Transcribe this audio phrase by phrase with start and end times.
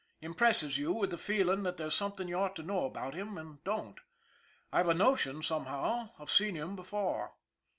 [0.19, 3.37] Im presses you with the feeling that there's something you ought to know about him
[3.37, 3.99] and don't.
[4.73, 7.33] I've a notion, somehow, I've seen him before."